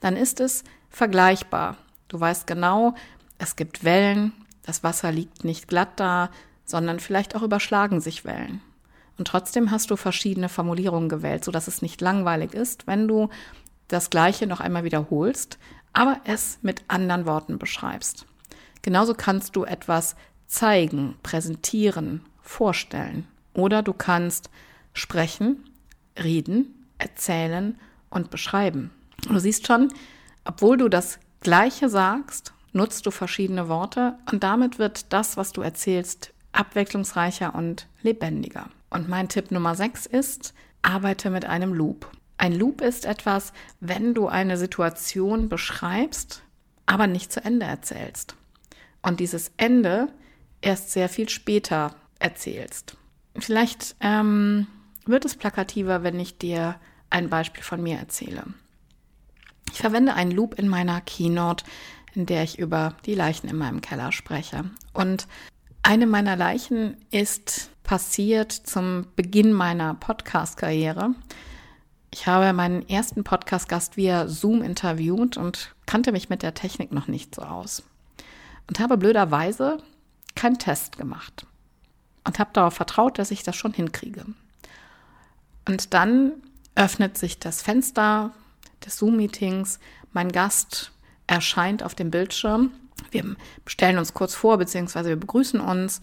dann 0.00 0.16
ist 0.16 0.40
es 0.40 0.64
vergleichbar. 0.90 1.76
Du 2.08 2.18
weißt 2.18 2.46
genau, 2.46 2.94
es 3.38 3.56
gibt 3.56 3.84
Wellen, 3.84 4.32
das 4.62 4.82
Wasser 4.82 5.12
liegt 5.12 5.44
nicht 5.44 5.68
glatt 5.68 5.98
da, 5.98 6.30
sondern 6.64 7.00
vielleicht 7.00 7.34
auch 7.34 7.42
überschlagen 7.42 8.00
sich 8.00 8.24
Wellen. 8.24 8.60
Und 9.16 9.28
trotzdem 9.28 9.70
hast 9.70 9.90
du 9.90 9.96
verschiedene 9.96 10.48
Formulierungen 10.48 11.08
gewählt, 11.08 11.44
sodass 11.44 11.66
es 11.66 11.82
nicht 11.82 12.00
langweilig 12.00 12.54
ist, 12.54 12.86
wenn 12.86 13.08
du 13.08 13.28
das 13.88 14.10
Gleiche 14.10 14.46
noch 14.46 14.60
einmal 14.60 14.84
wiederholst, 14.84 15.58
aber 15.92 16.20
es 16.24 16.58
mit 16.62 16.82
anderen 16.88 17.26
Worten 17.26 17.58
beschreibst. 17.58 18.26
Genauso 18.82 19.14
kannst 19.14 19.56
du 19.56 19.64
etwas 19.64 20.14
zeigen, 20.46 21.16
präsentieren, 21.22 22.22
vorstellen. 22.42 23.26
Oder 23.54 23.82
du 23.82 23.92
kannst 23.92 24.50
sprechen, 24.92 25.64
reden, 26.22 26.86
erzählen 26.98 27.78
und 28.10 28.30
beschreiben. 28.30 28.90
Du 29.26 29.38
siehst 29.38 29.66
schon, 29.66 29.92
obwohl 30.44 30.76
du 30.76 30.88
das 30.88 31.18
Gleiche 31.40 31.88
sagst, 31.88 32.52
nutzt 32.72 33.06
du 33.06 33.10
verschiedene 33.10 33.68
Worte 33.68 34.18
und 34.30 34.42
damit 34.42 34.78
wird 34.78 35.12
das, 35.12 35.36
was 35.36 35.52
du 35.52 35.62
erzählst, 35.62 36.32
abwechslungsreicher 36.52 37.54
und 37.54 37.86
lebendiger. 38.02 38.68
Und 38.90 39.08
mein 39.08 39.28
Tipp 39.28 39.50
Nummer 39.50 39.74
6 39.74 40.06
ist, 40.06 40.54
arbeite 40.82 41.30
mit 41.30 41.44
einem 41.44 41.72
Loop. 41.74 42.10
Ein 42.36 42.54
Loop 42.54 42.80
ist 42.80 43.04
etwas, 43.04 43.52
wenn 43.80 44.14
du 44.14 44.28
eine 44.28 44.56
Situation 44.56 45.48
beschreibst, 45.48 46.42
aber 46.86 47.06
nicht 47.06 47.32
zu 47.32 47.44
Ende 47.44 47.66
erzählst. 47.66 48.36
Und 49.02 49.20
dieses 49.20 49.52
Ende 49.56 50.08
erst 50.60 50.92
sehr 50.92 51.08
viel 51.08 51.28
später 51.28 51.94
erzählst. 52.18 52.96
Vielleicht 53.36 53.96
ähm, 54.00 54.66
wird 55.06 55.24
es 55.24 55.36
plakativer, 55.36 56.02
wenn 56.02 56.18
ich 56.18 56.38
dir 56.38 56.76
ein 57.10 57.28
Beispiel 57.28 57.62
von 57.62 57.82
mir 57.82 57.98
erzähle. 57.98 58.44
Ich 59.72 59.78
verwende 59.78 60.14
einen 60.14 60.30
Loop 60.30 60.58
in 60.58 60.68
meiner 60.68 61.00
Keynote, 61.00 61.64
in 62.14 62.26
der 62.26 62.42
ich 62.42 62.58
über 62.58 62.94
die 63.06 63.14
Leichen 63.14 63.48
in 63.48 63.56
meinem 63.56 63.80
Keller 63.80 64.12
spreche. 64.12 64.64
Und 64.92 65.26
eine 65.82 66.06
meiner 66.06 66.36
Leichen 66.36 66.96
ist 67.10 67.70
passiert 67.82 68.52
zum 68.52 69.06
Beginn 69.16 69.52
meiner 69.52 69.94
Podcast-Karriere. 69.94 71.14
Ich 72.10 72.26
habe 72.26 72.52
meinen 72.52 72.88
ersten 72.88 73.24
Podcast-Gast 73.24 73.96
via 73.96 74.28
Zoom 74.28 74.62
interviewt 74.62 75.36
und 75.36 75.74
kannte 75.86 76.12
mich 76.12 76.28
mit 76.28 76.42
der 76.42 76.54
Technik 76.54 76.92
noch 76.92 77.08
nicht 77.08 77.34
so 77.34 77.42
aus. 77.42 77.82
Und 78.66 78.80
habe 78.80 78.98
blöderweise 78.98 79.78
keinen 80.34 80.58
Test 80.58 80.98
gemacht. 80.98 81.46
Und 82.26 82.38
habe 82.38 82.50
darauf 82.52 82.74
vertraut, 82.74 83.18
dass 83.18 83.30
ich 83.30 83.42
das 83.42 83.56
schon 83.56 83.72
hinkriege. 83.72 84.26
Und 85.66 85.94
dann 85.94 86.32
öffnet 86.74 87.16
sich 87.18 87.38
das 87.38 87.62
Fenster 87.62 88.32
des 88.84 88.98
Zoom-Meetings. 88.98 89.80
Mein 90.12 90.30
Gast 90.30 90.92
erscheint 91.28 91.84
auf 91.84 91.94
dem 91.94 92.10
Bildschirm. 92.10 92.72
Wir 93.12 93.36
stellen 93.66 93.98
uns 93.98 94.14
kurz 94.14 94.34
vor, 94.34 94.58
beziehungsweise 94.58 95.10
wir 95.10 95.16
begrüßen 95.16 95.60
uns 95.60 96.00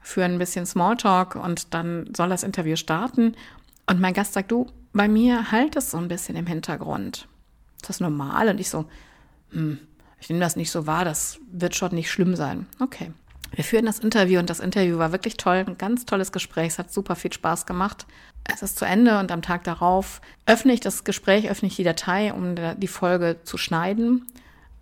für 0.00 0.24
ein 0.24 0.38
bisschen 0.38 0.66
Smalltalk 0.66 1.36
und 1.36 1.72
dann 1.72 2.10
soll 2.14 2.28
das 2.28 2.42
Interview 2.42 2.74
starten. 2.74 3.36
Und 3.86 4.00
mein 4.00 4.14
Gast 4.14 4.32
sagt, 4.32 4.50
du, 4.50 4.66
bei 4.92 5.06
mir 5.06 5.52
halt 5.52 5.76
es 5.76 5.92
so 5.92 5.98
ein 5.98 6.08
bisschen 6.08 6.36
im 6.36 6.46
Hintergrund. 6.46 7.28
Ist 7.76 7.88
das 7.88 8.00
normal? 8.00 8.48
Und 8.48 8.58
ich 8.58 8.68
so, 8.68 8.86
hm, 9.50 9.78
ich 10.18 10.28
nehme 10.28 10.40
das 10.40 10.56
nicht 10.56 10.70
so 10.70 10.86
wahr, 10.86 11.04
das 11.04 11.38
wird 11.50 11.76
schon 11.76 11.94
nicht 11.94 12.10
schlimm 12.10 12.34
sein. 12.34 12.66
Okay. 12.80 13.12
Wir 13.52 13.62
führen 13.62 13.86
das 13.86 14.00
Interview 14.00 14.40
und 14.40 14.50
das 14.50 14.58
Interview 14.58 14.98
war 14.98 15.12
wirklich 15.12 15.36
toll, 15.36 15.64
ein 15.66 15.78
ganz 15.78 16.06
tolles 16.06 16.32
Gespräch, 16.32 16.68
es 16.68 16.78
hat 16.78 16.92
super 16.92 17.14
viel 17.14 17.32
Spaß 17.32 17.66
gemacht. 17.66 18.04
Es 18.52 18.62
ist 18.62 18.78
zu 18.78 18.84
Ende 18.84 19.18
und 19.20 19.30
am 19.30 19.42
Tag 19.42 19.62
darauf 19.64 20.20
öffne 20.44 20.72
ich 20.72 20.80
das 20.80 21.04
Gespräch, 21.04 21.48
öffne 21.48 21.68
ich 21.68 21.76
die 21.76 21.84
Datei, 21.84 22.32
um 22.32 22.56
die 22.78 22.88
Folge 22.88 23.38
zu 23.44 23.56
schneiden 23.56 24.26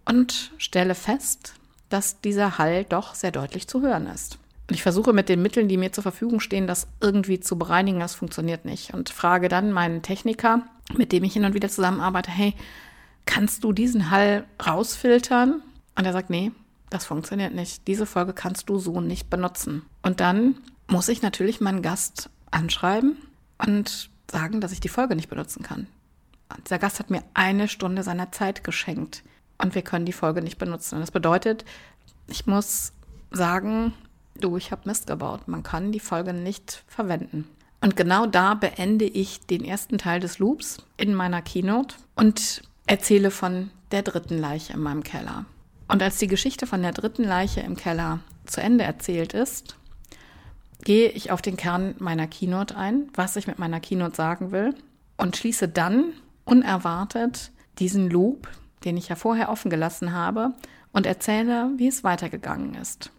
und 0.04 0.52
stelle 0.58 0.94
fest, 0.94 1.54
dass 1.88 2.20
dieser 2.20 2.58
Hall 2.58 2.84
doch 2.84 3.14
sehr 3.14 3.32
deutlich 3.32 3.68
zu 3.68 3.82
hören 3.82 4.06
ist. 4.06 4.38
Und 4.68 4.74
ich 4.74 4.82
versuche 4.82 5.12
mit 5.12 5.28
den 5.28 5.42
Mitteln, 5.42 5.68
die 5.68 5.76
mir 5.76 5.92
zur 5.92 6.02
Verfügung 6.02 6.40
stehen, 6.40 6.66
das 6.66 6.86
irgendwie 7.00 7.40
zu 7.40 7.58
bereinigen. 7.58 8.00
Das 8.00 8.14
funktioniert 8.14 8.64
nicht. 8.64 8.94
Und 8.94 9.10
frage 9.10 9.48
dann 9.48 9.72
meinen 9.72 10.02
Techniker, 10.02 10.62
mit 10.96 11.12
dem 11.12 11.24
ich 11.24 11.34
hin 11.34 11.44
und 11.44 11.54
wieder 11.54 11.68
zusammenarbeite, 11.68 12.30
hey, 12.30 12.54
kannst 13.26 13.64
du 13.64 13.72
diesen 13.72 14.10
Hall 14.10 14.44
rausfiltern? 14.64 15.62
Und 15.94 16.04
er 16.06 16.12
sagt, 16.12 16.30
nee, 16.30 16.52
das 16.88 17.04
funktioniert 17.04 17.54
nicht. 17.54 17.86
Diese 17.86 18.06
Folge 18.06 18.32
kannst 18.32 18.68
du 18.68 18.78
so 18.78 19.00
nicht 19.00 19.28
benutzen. 19.28 19.82
Und 20.02 20.20
dann 20.20 20.56
muss 20.86 21.08
ich 21.08 21.22
natürlich 21.22 21.60
meinen 21.60 21.82
Gast 21.82 22.30
anschreiben 22.50 23.16
und 23.58 24.10
sagen, 24.30 24.60
dass 24.60 24.72
ich 24.72 24.80
die 24.80 24.88
Folge 24.88 25.16
nicht 25.16 25.28
benutzen 25.28 25.62
kann. 25.62 25.86
Und 26.48 26.66
dieser 26.66 26.78
Gast 26.78 26.98
hat 26.98 27.10
mir 27.10 27.22
eine 27.34 27.68
Stunde 27.68 28.02
seiner 28.02 28.32
Zeit 28.32 28.64
geschenkt 28.64 29.22
und 29.62 29.74
wir 29.74 29.82
können 29.82 30.06
die 30.06 30.12
Folge 30.12 30.42
nicht 30.42 30.58
benutzen. 30.58 31.00
Das 31.00 31.10
bedeutet, 31.10 31.64
ich 32.26 32.46
muss 32.46 32.92
sagen, 33.30 33.94
du, 34.38 34.56
ich 34.56 34.72
habe 34.72 34.82
Mist 34.84 35.06
gebaut. 35.06 35.48
Man 35.48 35.62
kann 35.62 35.92
die 35.92 36.00
Folge 36.00 36.32
nicht 36.32 36.82
verwenden. 36.86 37.48
Und 37.80 37.96
genau 37.96 38.26
da 38.26 38.54
beende 38.54 39.04
ich 39.04 39.40
den 39.40 39.64
ersten 39.64 39.98
Teil 39.98 40.20
des 40.20 40.38
Loops 40.38 40.78
in 40.96 41.14
meiner 41.14 41.42
Keynote 41.42 41.96
und 42.14 42.62
erzähle 42.86 43.30
von 43.30 43.70
der 43.90 44.02
dritten 44.02 44.38
Leiche 44.38 44.72
in 44.72 44.80
meinem 44.80 45.02
Keller. 45.02 45.46
Und 45.88 46.02
als 46.02 46.18
die 46.18 46.28
Geschichte 46.28 46.66
von 46.66 46.82
der 46.82 46.92
dritten 46.92 47.24
Leiche 47.24 47.60
im 47.60 47.76
Keller 47.76 48.20
zu 48.46 48.60
Ende 48.60 48.84
erzählt 48.84 49.34
ist, 49.34 49.76
gehe 50.84 51.08
ich 51.10 51.30
auf 51.30 51.42
den 51.42 51.56
Kern 51.56 51.94
meiner 51.98 52.26
Keynote 52.26 52.76
ein, 52.76 53.08
was 53.14 53.36
ich 53.36 53.46
mit 53.46 53.58
meiner 53.58 53.80
Keynote 53.80 54.16
sagen 54.16 54.52
will, 54.52 54.74
und 55.16 55.36
schließe 55.36 55.68
dann 55.68 56.12
unerwartet 56.44 57.52
diesen 57.78 58.10
Loop, 58.10 58.48
den 58.84 58.96
ich 58.96 59.08
ja 59.08 59.16
vorher 59.16 59.48
offen 59.48 59.70
gelassen 59.70 60.12
habe, 60.12 60.52
und 60.92 61.06
erzähle, 61.06 61.70
wie 61.76 61.88
es 61.88 62.04
weitergegangen 62.04 62.74
ist. 62.74 63.10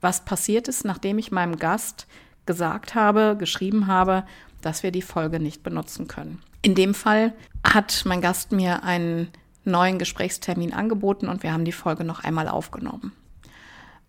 Was 0.00 0.24
passiert 0.24 0.68
ist, 0.68 0.84
nachdem 0.84 1.18
ich 1.18 1.30
meinem 1.30 1.56
Gast 1.56 2.06
gesagt 2.46 2.94
habe, 2.94 3.36
geschrieben 3.38 3.86
habe, 3.86 4.24
dass 4.62 4.82
wir 4.82 4.90
die 4.90 5.02
Folge 5.02 5.38
nicht 5.38 5.62
benutzen 5.62 6.08
können. 6.08 6.40
In 6.62 6.74
dem 6.74 6.94
Fall 6.94 7.34
hat 7.62 8.02
mein 8.06 8.20
Gast 8.20 8.52
mir 8.52 8.82
einen 8.82 9.28
neuen 9.64 9.98
Gesprächstermin 9.98 10.72
angeboten 10.72 11.28
und 11.28 11.42
wir 11.42 11.52
haben 11.52 11.64
die 11.64 11.72
Folge 11.72 12.04
noch 12.04 12.24
einmal 12.24 12.48
aufgenommen. 12.48 13.12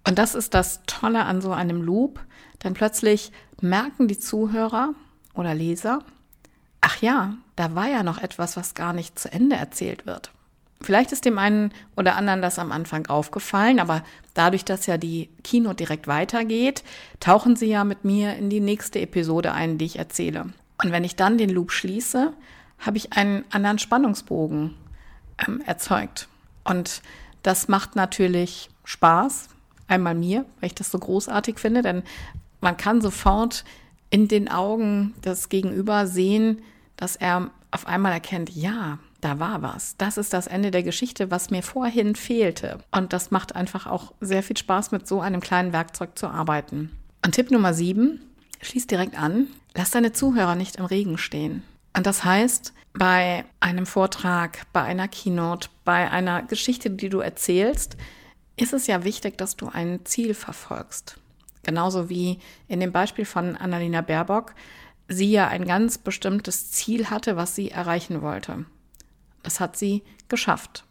Und 0.07 0.17
das 0.17 0.33
ist 0.33 0.53
das 0.53 0.81
Tolle 0.87 1.25
an 1.25 1.41
so 1.41 1.51
einem 1.51 1.81
Loop, 1.81 2.19
denn 2.63 2.73
plötzlich 2.73 3.31
merken 3.61 4.07
die 4.07 4.17
Zuhörer 4.17 4.93
oder 5.33 5.53
Leser, 5.53 5.99
ach 6.81 7.01
ja, 7.01 7.35
da 7.55 7.75
war 7.75 7.87
ja 7.87 8.03
noch 8.03 8.19
etwas, 8.19 8.55
was 8.55 8.73
gar 8.73 8.93
nicht 8.93 9.19
zu 9.19 9.31
Ende 9.31 9.57
erzählt 9.57 10.05
wird. 10.05 10.31
Vielleicht 10.81 11.11
ist 11.11 11.25
dem 11.25 11.37
einen 11.37 11.73
oder 11.97 12.15
anderen 12.15 12.41
das 12.41 12.57
am 12.57 12.71
Anfang 12.71 13.07
aufgefallen, 13.07 13.79
aber 13.79 14.03
dadurch, 14.33 14.63
dass 14.63 14.85
ja 14.85 14.97
die 14.97 15.29
Kino 15.43 15.73
direkt 15.73 16.07
weitergeht, 16.07 16.83
tauchen 17.19 17.57
sie 17.57 17.67
ja 17.67 17.83
mit 17.83 18.05
mir 18.05 18.35
in 18.35 18.49
die 18.49 18.61
nächste 18.61 19.01
Episode 19.01 19.51
ein, 19.51 19.77
die 19.77 19.85
ich 19.85 19.99
erzähle. 19.99 20.53
Und 20.81 20.91
wenn 20.91 21.03
ich 21.03 21.17
dann 21.17 21.37
den 21.37 21.49
Loop 21.49 21.71
schließe, 21.71 22.31
habe 22.79 22.97
ich 22.97 23.13
einen 23.13 23.43
anderen 23.51 23.79
Spannungsbogen 23.79 24.75
ähm, 25.45 25.61
erzeugt. 25.65 26.29
Und 26.63 27.01
das 27.43 27.67
macht 27.67 27.97
natürlich 27.97 28.69
Spaß, 28.85 29.49
einmal 29.87 30.15
mir, 30.15 30.45
weil 30.59 30.67
ich 30.67 30.75
das 30.75 30.91
so 30.91 30.99
großartig 30.99 31.59
finde, 31.59 31.81
denn 31.81 32.03
man 32.61 32.77
kann 32.77 33.01
sofort 33.01 33.65
in 34.09 34.27
den 34.27 34.49
Augen 34.49 35.13
des 35.23 35.49
Gegenüber 35.49 36.07
sehen, 36.07 36.61
dass 36.95 37.15
er 37.15 37.51
auf 37.71 37.85
einmal 37.87 38.11
erkennt, 38.11 38.49
ja, 38.49 38.99
da 39.21 39.39
war 39.39 39.61
was. 39.61 39.95
Das 39.97 40.17
ist 40.17 40.33
das 40.33 40.47
Ende 40.47 40.71
der 40.71 40.83
Geschichte, 40.83 41.31
was 41.31 41.49
mir 41.49 41.63
vorhin 41.63 42.15
fehlte. 42.15 42.79
Und 42.91 43.13
das 43.13 43.31
macht 43.31 43.55
einfach 43.55 43.87
auch 43.87 44.13
sehr 44.21 44.43
viel 44.43 44.57
Spaß, 44.57 44.91
mit 44.91 45.07
so 45.07 45.21
einem 45.21 45.41
kleinen 45.41 45.73
Werkzeug 45.73 46.17
zu 46.17 46.27
arbeiten. 46.27 46.91
Und 47.25 47.35
Tipp 47.35 47.51
Nummer 47.51 47.73
sieben, 47.73 48.21
schließ 48.61 48.87
direkt 48.87 49.17
an, 49.17 49.47
lass 49.75 49.91
deine 49.91 50.13
Zuhörer 50.13 50.55
nicht 50.55 50.77
im 50.77 50.85
Regen 50.85 51.17
stehen. 51.17 51.63
Und 51.95 52.05
das 52.05 52.23
heißt, 52.23 52.73
bei 52.93 53.45
einem 53.59 53.85
Vortrag, 53.85 54.65
bei 54.73 54.83
einer 54.83 55.07
Keynote, 55.07 55.69
bei 55.83 56.09
einer 56.09 56.43
Geschichte, 56.43 56.89
die 56.89 57.09
du 57.09 57.19
erzählst, 57.19 57.97
ist 58.55 58.73
es 58.73 58.87
ja 58.87 59.03
wichtig, 59.03 59.37
dass 59.37 59.55
du 59.55 59.69
ein 59.69 60.05
Ziel 60.05 60.33
verfolgst. 60.33 61.19
Genauso 61.63 62.09
wie 62.09 62.39
in 62.67 62.79
dem 62.79 62.91
Beispiel 62.91 63.25
von 63.25 63.55
Annalena 63.55 64.01
Baerbock, 64.01 64.53
sie 65.07 65.31
ja 65.31 65.47
ein 65.47 65.65
ganz 65.65 65.97
bestimmtes 65.97 66.71
Ziel 66.71 67.09
hatte, 67.09 67.35
was 67.35 67.55
sie 67.55 67.71
erreichen 67.71 68.21
wollte. 68.21 68.65
Das 69.43 69.59
hat 69.59 69.77
sie 69.77 70.03
geschafft. 70.27 70.85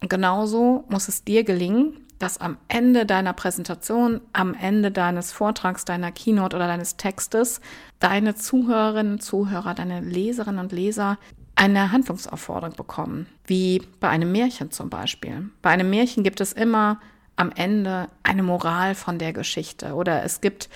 Und 0.00 0.10
genauso 0.10 0.84
muss 0.88 1.08
es 1.08 1.24
dir 1.24 1.44
gelingen, 1.44 2.00
dass 2.18 2.38
am 2.38 2.56
Ende 2.68 3.04
deiner 3.04 3.32
Präsentation, 3.32 4.20
am 4.32 4.54
Ende 4.54 4.90
deines 4.90 5.32
Vortrags, 5.32 5.84
deiner 5.84 6.12
Keynote 6.12 6.56
oder 6.56 6.66
deines 6.66 6.96
Textes 6.96 7.60
deine 7.98 8.34
Zuhörerinnen 8.34 9.20
Zuhörer, 9.20 9.74
deine 9.74 10.00
Leserinnen 10.00 10.60
und 10.60 10.72
Leser 10.72 11.18
eine 11.54 11.92
Handlungsaufforderung 11.92 12.76
bekommen, 12.76 13.26
wie 13.46 13.82
bei 14.00 14.08
einem 14.08 14.30
Märchen 14.32 14.70
zum 14.70 14.90
Beispiel. 14.90 15.50
Bei 15.62 15.70
einem 15.70 15.88
Märchen 15.88 16.22
gibt 16.22 16.40
es 16.40 16.52
immer 16.52 17.00
am 17.36 17.50
Ende 17.54 18.08
eine 18.22 18.42
Moral 18.42 18.94
von 18.94 19.18
der 19.18 19.32
Geschichte 19.32 19.94
oder 19.94 20.22
es 20.22 20.40
gibt 20.40 20.68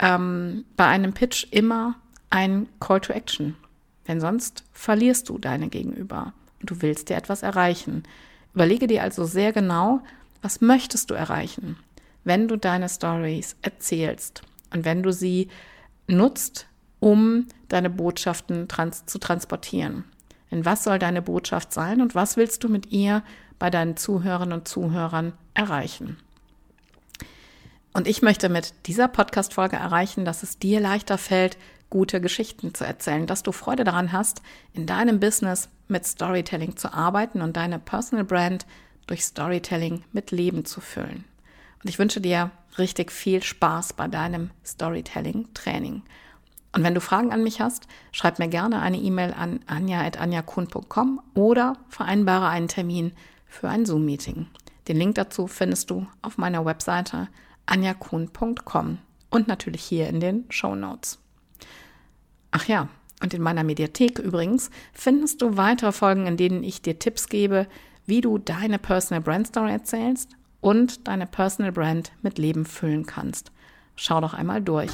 ähm, 0.00 0.64
bei 0.76 0.86
einem 0.86 1.12
Pitch 1.12 1.46
immer 1.50 1.96
ein 2.30 2.68
Call 2.80 3.00
to 3.00 3.12
Action, 3.12 3.56
denn 4.08 4.20
sonst 4.20 4.64
verlierst 4.72 5.28
du 5.28 5.38
deine 5.38 5.68
Gegenüber 5.68 6.32
du 6.66 6.82
willst 6.82 7.08
dir 7.08 7.16
etwas 7.16 7.42
erreichen. 7.42 8.04
Überlege 8.54 8.86
dir 8.86 9.02
also 9.02 9.24
sehr 9.24 9.52
genau, 9.52 10.00
was 10.42 10.60
möchtest 10.60 11.10
du 11.10 11.14
erreichen, 11.14 11.76
wenn 12.24 12.48
du 12.48 12.56
deine 12.56 12.88
Stories 12.88 13.56
erzählst 13.62 14.42
und 14.72 14.84
wenn 14.84 15.02
du 15.02 15.12
sie 15.12 15.48
nutzt, 16.06 16.66
um 17.00 17.46
deine 17.68 17.90
Botschaften 17.90 18.68
trans 18.68 19.06
zu 19.06 19.18
transportieren. 19.18 20.04
Denn 20.50 20.64
was 20.64 20.84
soll 20.84 20.98
deine 20.98 21.22
Botschaft 21.22 21.72
sein 21.72 22.00
und 22.00 22.14
was 22.14 22.36
willst 22.36 22.62
du 22.62 22.68
mit 22.68 22.92
ihr 22.92 23.22
bei 23.58 23.70
deinen 23.70 23.96
Zuhörerinnen 23.96 24.58
und 24.58 24.68
Zuhörern 24.68 25.32
erreichen? 25.54 26.16
Und 27.92 28.08
ich 28.08 28.22
möchte 28.22 28.48
mit 28.48 28.74
dieser 28.86 29.08
Podcast-Folge 29.08 29.76
erreichen, 29.76 30.24
dass 30.24 30.42
es 30.42 30.58
dir 30.58 30.80
leichter 30.80 31.16
fällt, 31.16 31.56
gute 31.90 32.20
Geschichten 32.20 32.74
zu 32.74 32.84
erzählen, 32.84 33.26
dass 33.26 33.44
du 33.44 33.52
Freude 33.52 33.84
daran 33.84 34.12
hast, 34.12 34.42
in 34.72 34.84
deinem 34.84 35.20
Business 35.20 35.68
mit 35.88 36.06
Storytelling 36.06 36.76
zu 36.76 36.92
arbeiten 36.92 37.42
und 37.42 37.56
deine 37.56 37.78
Personal 37.78 38.24
Brand 38.24 38.66
durch 39.06 39.24
Storytelling 39.24 40.04
mit 40.12 40.30
Leben 40.30 40.64
zu 40.64 40.80
füllen. 40.80 41.24
Und 41.82 41.90
ich 41.90 41.98
wünsche 41.98 42.20
dir 42.20 42.50
richtig 42.78 43.12
viel 43.12 43.42
Spaß 43.42 43.92
bei 43.92 44.08
deinem 44.08 44.50
Storytelling-Training. 44.64 46.02
Und 46.72 46.82
wenn 46.82 46.94
du 46.94 47.00
Fragen 47.00 47.32
an 47.32 47.44
mich 47.44 47.60
hast, 47.60 47.86
schreib 48.10 48.38
mir 48.38 48.48
gerne 48.48 48.80
eine 48.80 48.96
E-Mail 48.96 49.32
an 49.32 49.60
anja.anjakun.com 49.66 51.20
oder 51.34 51.74
vereinbare 51.88 52.48
einen 52.48 52.68
Termin 52.68 53.12
für 53.46 53.68
ein 53.68 53.86
Zoom-Meeting. 53.86 54.46
Den 54.88 54.96
Link 54.96 55.14
dazu 55.14 55.46
findest 55.46 55.90
du 55.90 56.06
auf 56.20 56.36
meiner 56.36 56.64
Webseite 56.64 57.28
anjakun.com 57.66 58.98
und 59.30 59.48
natürlich 59.48 59.82
hier 59.82 60.08
in 60.08 60.20
den 60.20 60.44
Show 60.50 60.74
Notes. 60.74 61.18
Ach 62.50 62.64
ja, 62.66 62.88
und 63.24 63.32
in 63.32 63.42
meiner 63.42 63.64
Mediathek 63.64 64.18
übrigens 64.18 64.70
findest 64.92 65.40
du 65.40 65.56
weitere 65.56 65.92
Folgen, 65.92 66.26
in 66.26 66.36
denen 66.36 66.62
ich 66.62 66.82
dir 66.82 66.98
Tipps 66.98 67.30
gebe, 67.30 67.66
wie 68.04 68.20
du 68.20 68.36
deine 68.36 68.78
Personal 68.78 69.22
Brand 69.22 69.46
Story 69.46 69.72
erzählst 69.72 70.30
und 70.60 71.08
deine 71.08 71.26
Personal 71.26 71.72
Brand 71.72 72.12
mit 72.20 72.36
Leben 72.36 72.66
füllen 72.66 73.06
kannst. 73.06 73.50
Schau 73.96 74.20
doch 74.20 74.34
einmal 74.34 74.60
durch. 74.60 74.92